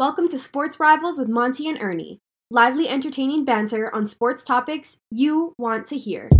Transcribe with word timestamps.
Welcome 0.00 0.28
to 0.28 0.38
Sports 0.38 0.80
Rivals 0.80 1.18
with 1.18 1.28
Monty 1.28 1.68
and 1.68 1.76
Ernie. 1.78 2.22
Lively, 2.50 2.88
entertaining 2.88 3.44
banter 3.44 3.94
on 3.94 4.06
sports 4.06 4.42
topics 4.42 5.02
you 5.10 5.52
want 5.58 5.86
to 5.88 5.98
hear. 5.98 6.30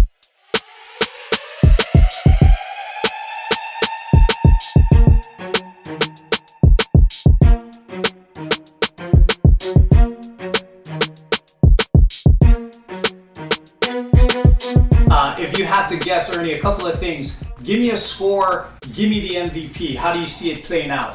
Uh, 15.11 15.37
if 15.39 15.59
you 15.59 15.67
had 15.67 15.85
to 15.85 15.99
guess, 15.99 16.35
Ernie, 16.35 16.55
a 16.55 16.61
couple 16.63 16.87
of 16.87 16.99
things. 16.99 17.45
Give 17.63 17.79
me 17.79 17.91
a 17.91 17.97
score. 17.99 18.71
Give 18.95 19.11
me 19.11 19.21
the 19.21 19.35
MVP. 19.35 19.97
How 19.97 20.15
do 20.15 20.19
you 20.19 20.27
see 20.27 20.51
it 20.51 20.65
playing 20.65 20.91
out? 20.91 21.15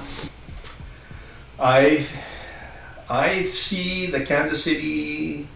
I 1.57 2.05
I 3.09 3.43
see 3.43 4.07
the 4.07 4.25
Kansas 4.25 4.63
City 4.63 5.47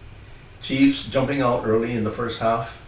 Chiefs 0.62 1.04
jumping 1.06 1.40
out 1.40 1.64
early 1.66 1.92
in 1.92 2.04
the 2.04 2.10
first 2.10 2.40
half 2.40 2.82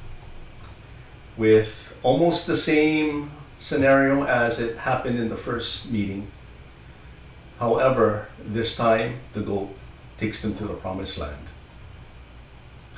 with 1.37 1.99
almost 2.03 2.47
the 2.47 2.57
same 2.57 3.31
scenario 3.59 4.25
as 4.25 4.61
it 4.61 4.77
happened 4.79 5.19
in 5.19 5.29
the 5.29 5.37
first 5.37 5.91
meeting. 5.91 6.27
However, 7.59 8.29
this 8.45 8.77
time 8.77 9.19
the 9.33 9.41
goal 9.41 9.75
takes 10.19 10.43
them 10.43 10.55
to 10.57 10.65
the 10.65 10.75
promised 10.75 11.19
land. 11.19 11.37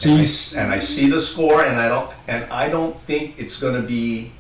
So 0.00 0.08
and, 0.10 0.16
you 0.18 0.22
I, 0.22 0.24
s- 0.24 0.54
and 0.56 0.72
I 0.72 0.78
see 0.80 1.08
the 1.08 1.20
score, 1.20 1.64
and 1.64 1.78
I 1.80 1.88
don't, 1.88 2.10
and 2.26 2.44
I 2.52 2.68
don't 2.68 2.98
think 3.02 3.38
it's 3.38 3.60
going 3.60 3.80
to 3.80 3.86
be 3.86 4.32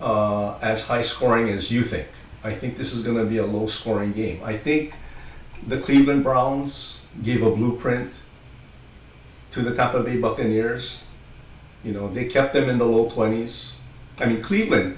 uh, 0.00 0.58
as 0.60 0.84
high 0.86 1.02
scoring 1.02 1.48
as 1.50 1.70
you 1.70 1.84
think. 1.84 2.08
I 2.42 2.54
think 2.54 2.76
this 2.76 2.92
is 2.92 3.02
going 3.04 3.16
to 3.18 3.24
be 3.24 3.38
a 3.38 3.46
low 3.46 3.66
scoring 3.66 4.12
game. 4.12 4.40
I 4.42 4.56
think 4.56 4.94
the 5.66 5.78
Cleveland 5.78 6.24
Browns 6.24 7.02
gave 7.22 7.42
a 7.42 7.50
blueprint 7.50 8.12
to 9.52 9.62
the 9.62 9.74
Tampa 9.74 10.02
Bay 10.02 10.18
Buccaneers. 10.18 11.04
You 11.84 11.92
know, 11.92 12.08
they 12.08 12.26
kept 12.26 12.52
them 12.52 12.68
in 12.68 12.78
the 12.78 12.86
low 12.86 13.08
twenties. 13.08 13.76
I 14.18 14.26
mean, 14.26 14.42
Cleveland 14.42 14.96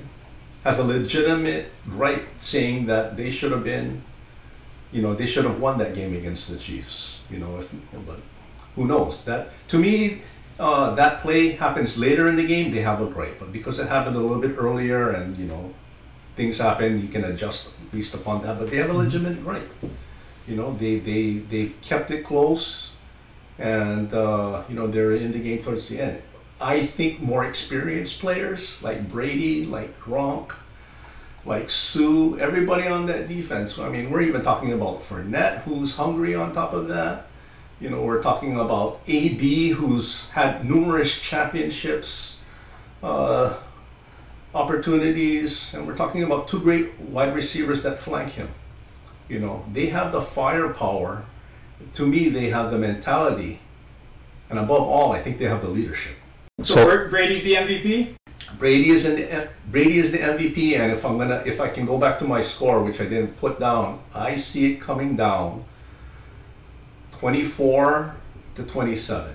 has 0.65 0.79
a 0.79 0.85
legitimate 0.85 1.71
right 1.87 2.23
saying 2.41 2.87
that 2.87 3.17
they 3.17 3.31
should 3.31 3.53
have 3.53 3.65
been, 3.65 4.03
you 4.93 5.03
know, 5.03 5.15
they 5.15 5.27
should 5.27 5.45
have 5.45 5.61
won 5.61 5.79
that 5.79 5.95
game 5.95 6.15
against 6.17 6.51
the 6.51 6.59
Chiefs. 6.59 7.21
You 7.31 7.39
know, 7.39 7.59
if 7.59 7.73
but 8.07 8.21
who 8.75 8.87
knows 8.87 9.25
that 9.25 9.49
to 9.69 9.79
me 9.79 10.23
uh, 10.59 10.95
that 10.95 11.23
play 11.23 11.53
happens 11.53 11.97
later 11.97 12.29
in 12.29 12.37
the 12.37 12.47
game 12.47 12.71
they 12.71 12.81
have 12.81 13.01
a 13.01 13.07
great 13.07 13.39
but 13.39 13.53
because 13.53 13.79
it 13.79 13.89
happened 13.89 14.17
a 14.17 14.19
little 14.19 14.41
bit 14.41 14.55
earlier 14.57 15.11
and 15.11 15.37
you 15.37 15.47
know 15.47 15.73
things 16.37 16.59
happen 16.59 17.01
you 17.01 17.09
can 17.09 17.25
adjust 17.25 17.69
based 17.93 18.15
upon 18.15 18.43
that 18.43 18.59
but 18.59 18.71
they 18.71 18.77
have 18.77 18.91
a 18.91 18.93
legitimate 18.93 19.43
right 19.43 19.69
you 20.51 20.57
know 20.57 20.75
they 20.75 20.99
they 20.99 21.33
they've 21.53 21.75
kept 21.81 22.11
it 22.11 22.25
close 22.25 22.93
and 23.59 24.13
uh, 24.13 24.63
you 24.69 24.75
know 24.75 24.87
they're 24.87 25.15
in 25.15 25.33
the 25.33 25.39
game 25.39 25.63
towards 25.63 25.89
the 25.89 26.01
end 26.01 26.21
i 26.61 26.85
think 26.85 27.21
more 27.21 27.45
experienced 27.45 28.21
players 28.21 28.83
like 28.83 29.09
brady 29.09 29.65
like 29.65 29.99
gronk 30.01 30.53
like 31.45 31.71
Suh, 31.71 32.35
everybody 32.35 32.87
on 32.87 33.07
that 33.07 33.29
defense. 33.29 33.79
I 33.79 33.89
mean, 33.89 34.11
we're 34.11 34.21
even 34.23 34.43
talking 34.43 34.73
about 34.73 35.03
Fournette, 35.03 35.63
who's 35.63 35.97
hungry 35.97 36.35
on 36.35 36.53
top 36.53 36.73
of 36.73 36.89
that. 36.89 37.27
You 37.81 37.89
know, 37.89 38.03
we're 38.03 38.23
talking 38.23 38.61
about 38.61 39.01
AB, 39.07 39.71
who's 39.71 40.29
had 40.31 40.69
numerous 40.69 41.19
championships 41.19 42.43
uh, 43.03 43.57
opportunities, 44.55 45.73
and 45.73 45.87
we're 45.87 45.97
talking 45.97 46.23
about 46.23 46.47
two 46.47 46.61
great 46.61 46.99
wide 47.01 47.35
receivers 47.35 47.83
that 47.85 47.99
flank 47.99 48.33
him. 48.33 48.51
You 49.31 49.39
know, 49.39 49.65
they 49.73 49.87
have 49.87 50.11
the 50.11 50.21
firepower. 50.21 51.25
To 51.95 52.05
me, 52.07 52.29
they 52.29 52.51
have 52.51 52.71
the 52.73 52.79
mentality, 52.79 53.61
and 54.51 54.59
above 54.59 54.83
all, 54.83 55.13
I 55.13 55.23
think 55.23 55.39
they 55.39 55.47
have 55.47 55.63
the 55.63 55.69
leadership. 55.69 56.17
So, 56.63 56.85
Bra- 56.85 57.09
Brady's 57.09 57.45
the 57.45 57.55
MVP. 57.55 58.15
Brady 58.59 58.91
is 58.91 59.05
in 59.07 59.15
the 59.17 59.49
Brady 59.71 59.99
is 59.99 60.11
the 60.11 60.19
MVP, 60.19 60.77
and 60.77 60.93
if 60.93 61.05
I'm 61.07 61.17
gonna 61.17 61.43
if 61.47 61.61
I 61.61 61.69
can 61.69 61.87
go 61.87 61.97
back 61.97 62.19
to 62.19 62.25
my 62.25 62.41
score, 62.43 62.83
which 62.83 63.01
I 63.01 63.05
didn't 63.05 63.39
put 63.39 63.61
down, 63.61 64.01
I 64.13 64.35
see 64.37 64.73
it 64.73 64.81
coming 64.81 65.15
down. 65.17 65.65
Twenty 67.19 67.45
four 67.45 68.17
to 68.57 68.65
twenty 68.65 68.97
seven. 68.97 69.35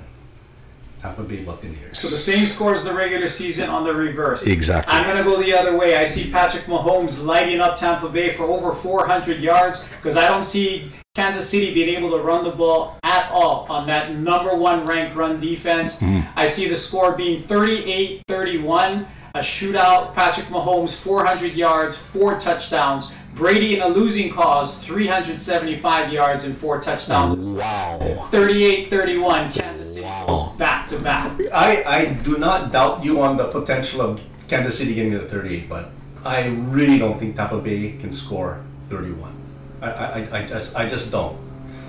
Tampa 1.06 1.24
Bay 1.24 1.44
Buccaneers. 1.44 2.00
So 2.00 2.08
the 2.08 2.18
same 2.18 2.46
score 2.48 2.74
as 2.74 2.84
the 2.84 2.94
regular 2.94 3.30
season 3.30 3.70
on 3.70 3.84
the 3.84 3.94
reverse. 3.94 4.48
Exactly. 4.48 4.92
I'm 4.92 5.06
gonna 5.06 5.24
go 5.24 5.42
the 5.42 5.54
other 5.54 5.78
way. 5.78 5.96
I 5.98 6.04
see 6.04 6.32
Patrick 6.32 6.64
Mahomes 6.64 7.24
lighting 7.24 7.62
up 7.62 7.76
Tampa 7.76 8.10
Bay 8.10 8.34
for 8.34 8.46
over 8.46 8.72
400 8.72 9.40
yards 9.40 9.88
because 9.90 10.18
I 10.18 10.28
don't 10.28 10.44
see 10.44 10.92
Kansas 11.14 11.48
City 11.48 11.74
being 11.74 11.96
able 11.96 12.10
to 12.12 12.18
run 12.18 12.44
the 12.44 12.52
ball 12.52 12.98
at 13.04 13.30
all 13.32 13.66
on 13.70 13.86
that 13.88 14.16
number 14.16 14.56
one 14.56 14.86
ranked 14.86 15.16
run 15.16 15.40
defense. 15.40 16.00
Hmm. 16.00 16.22
I 16.36 16.48
see 16.48 16.68
the 16.68 16.78
score 16.78 17.14
being 17.14 17.44
38-31, 17.44 19.08
a 19.36 19.40
shootout. 19.40 20.14
Patrick 20.16 20.48
Mahomes 20.48 20.96
400 20.96 21.54
yards, 21.54 21.96
four 21.96 22.40
touchdowns. 22.40 23.14
Brady 23.36 23.76
in 23.76 23.82
a 23.82 23.88
losing 23.88 24.32
cause, 24.32 24.86
375 24.86 26.12
yards 26.14 26.46
and 26.46 26.56
four 26.56 26.82
touchdowns. 26.82 27.36
Wow. 27.36 28.00
38-31, 28.32 29.54
Kansas 29.54 29.94
City 29.94 30.08
goes 30.26 30.52
to 30.88 31.00
back. 31.00 31.40
I, 31.54 31.84
I 31.84 32.06
do 32.24 32.38
not 32.38 32.72
doubt 32.72 33.04
you 33.04 33.22
on 33.22 33.38
the 33.38 33.48
potential 33.48 34.02
of 34.02 34.22
Kansas 34.48 34.78
City 34.78 34.94
getting 34.94 35.12
to 35.12 35.20
the 35.20 35.28
38, 35.28 35.70
but 35.70 35.90
I 36.24 36.48
really 36.48 36.98
don't 36.98 37.20
think 37.20 37.36
Tampa 37.36 37.60
Bay 37.60 37.98
can 38.00 38.12
score 38.12 38.64
31. 38.90 39.34
I, 39.82 39.88
I, 39.88 40.40
I, 40.40 40.46
just, 40.46 40.76
I 40.76 40.88
just 40.88 41.12
don't. 41.12 41.38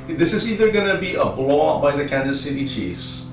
This 0.08 0.32
is 0.32 0.50
either 0.50 0.70
going 0.70 0.86
to 0.86 1.00
be 1.00 1.14
a 1.14 1.24
blowout 1.24 1.82
by 1.82 1.96
the 1.96 2.08
Kansas 2.08 2.42
City 2.42 2.66
Chiefs 2.66 3.26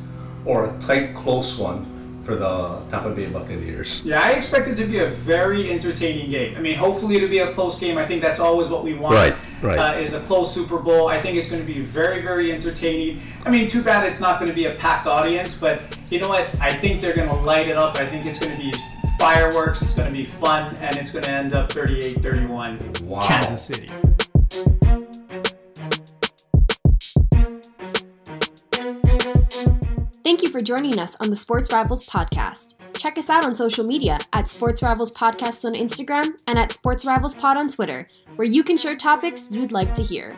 or 0.46 0.66
a 0.66 0.80
tight, 0.80 1.16
close 1.16 1.58
one 1.58 1.93
for 2.24 2.36
the 2.36 2.80
Tampa 2.90 3.10
Bay 3.10 3.28
Buccaneers. 3.28 4.04
Yeah, 4.06 4.22
I 4.22 4.32
expect 4.32 4.68
it 4.70 4.76
to 4.76 4.86
be 4.86 5.00
a 5.00 5.08
very 5.08 5.72
entertaining 5.72 6.32
game. 6.32 6.56
I 6.56 6.62
mean, 6.62 6.76
hopefully 6.76 7.18
it'll 7.18 7.30
be 7.30 7.40
a 7.40 7.52
close 7.52 7.78
game. 7.80 7.98
I 7.98 8.06
think 8.06 8.22
that's 8.22 8.40
always 8.40 8.70
what 8.70 8.84
we 8.84 8.94
want. 8.94 9.16
Right, 9.16 9.36
right. 9.62 9.78
Uh, 9.98 10.00
is 10.00 10.14
a 10.14 10.22
close 10.22 10.54
Super 10.54 10.78
Bowl. 10.80 11.10
I 11.10 11.22
think 11.22 11.38
it's 11.38 11.50
going 11.50 11.66
to 11.66 11.74
be 11.74 11.82
very, 11.82 12.22
very 12.22 12.52
entertaining. 12.52 13.22
I 13.46 13.50
mean, 13.50 13.68
too 13.68 13.84
bad 13.84 14.06
it's 14.08 14.22
not 14.22 14.40
going 14.40 14.50
to 14.50 14.56
be 14.56 14.66
a 14.66 14.76
packed 14.76 15.06
audience, 15.08 15.60
but 15.60 15.98
you 16.10 16.20
know 16.20 16.30
what? 16.30 16.48
I 16.62 16.74
think 16.74 17.02
they're 17.02 17.16
going 17.16 17.30
to 17.30 17.36
light 17.36 17.68
it 17.68 17.76
up. 17.76 17.98
I 17.98 18.08
think 18.08 18.26
it's 18.26 18.40
going 18.40 18.56
to 18.56 18.62
be 18.62 18.74
fireworks. 19.20 19.82
It's 19.82 19.96
going 19.96 20.12
to 20.12 20.18
be 20.18 20.26
fun, 20.26 20.78
and 20.78 20.96
it's 20.98 21.12
going 21.12 21.26
to 21.26 21.32
end 21.32 21.54
up 21.54 21.70
38-31 21.72 23.02
Wow. 23.02 23.28
Kansas 23.28 23.62
City. 23.62 23.88
Thank 30.24 30.42
you 30.42 30.50
for 30.50 30.62
joining 30.62 31.00
us 31.00 31.18
on 31.20 31.30
the 31.30 31.36
Sports 31.36 31.74
Rivals 31.74 32.08
podcast. 32.08 32.76
Check 32.98 33.18
us 33.18 33.30
out 33.30 33.44
on 33.44 33.54
social 33.54 33.84
media 33.84 34.18
at 34.32 34.50
Sports 34.50 34.82
Rivals 34.82 35.12
Podcast 35.12 35.66
on 35.66 35.76
Instagram 35.76 36.36
and 36.48 36.58
at 36.58 36.72
Sports 36.72 37.06
Rivals 37.06 37.36
Pod 37.36 37.58
on 37.58 37.68
Twitter, 37.68 38.08
where 38.38 38.48
you 38.48 38.64
can 38.64 38.78
share 38.78 38.96
topics 38.96 39.50
you'd 39.52 39.74
like 39.74 39.94
to 39.96 40.02
hear. 40.02 40.38